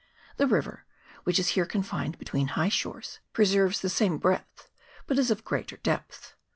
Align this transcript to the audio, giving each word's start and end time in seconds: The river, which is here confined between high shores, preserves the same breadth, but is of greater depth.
The 0.37 0.47
river, 0.47 0.83
which 1.25 1.37
is 1.37 1.49
here 1.49 1.67
confined 1.67 2.17
between 2.17 2.47
high 2.47 2.69
shores, 2.69 3.19
preserves 3.33 3.81
the 3.81 3.89
same 3.89 4.17
breadth, 4.17 4.67
but 5.05 5.19
is 5.19 5.29
of 5.29 5.45
greater 5.45 5.77
depth. 5.77 6.33